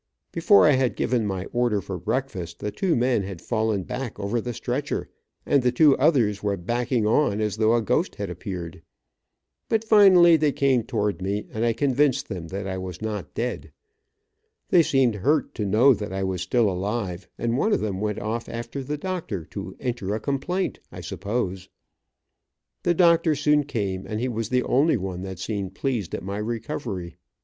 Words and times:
Before 0.31 0.65
I 0.65 0.71
had 0.71 0.95
given 0.95 1.27
my 1.27 1.45
order 1.53 1.79
for 1.79 1.99
breakfast, 1.99 2.57
the 2.57 2.71
two 2.71 2.95
men 2.95 3.21
had 3.21 3.39
fallen 3.39 3.83
back 3.83 4.19
over 4.19 4.41
the 4.41 4.51
stretcher 4.51 5.07
and 5.45 5.61
the 5.61 5.71
two 5.71 5.95
others 5.99 6.41
were 6.41 6.57
backing 6.57 7.05
on 7.05 7.39
as 7.39 7.57
though 7.57 7.75
a 7.75 7.83
ghost 7.83 8.15
had 8.15 8.27
appeared. 8.27 8.81
But 9.69 9.83
finally 9.83 10.37
they 10.37 10.53
came 10.53 10.81
toward 10.85 11.21
me 11.21 11.45
and 11.53 11.63
I 11.63 11.73
convinced 11.73 12.29
them 12.29 12.47
that 12.47 12.65
I 12.67 12.79
was 12.79 12.99
not 12.99 13.35
dead. 13.35 13.71
They 14.69 14.81
seemed 14.81 15.17
hurt 15.17 15.53
to 15.53 15.67
know 15.67 15.93
that 15.93 16.11
I 16.11 16.23
was 16.23 16.41
still 16.41 16.67
alive, 16.67 17.29
and 17.37 17.55
one 17.55 17.71
of 17.71 17.79
them 17.81 18.01
went 18.01 18.17
off 18.17 18.49
after 18.49 18.81
the 18.83 18.97
doctor, 18.97 19.45
to 19.51 19.75
enter 19.79 20.15
a 20.15 20.19
complaint, 20.19 20.79
I 20.91 21.01
supposed. 21.01 21.69
The 22.81 22.95
doctor 22.95 23.35
soon 23.35 23.65
came 23.65 24.07
and 24.07 24.19
he 24.19 24.29
was 24.29 24.49
the 24.49 24.63
only 24.63 24.97
one 24.97 25.21
that 25.21 25.37
seemed 25.37 25.75
pleased 25.75 26.15
at 26.15 26.23
my 26.23 26.39
recovery. 26.39 27.17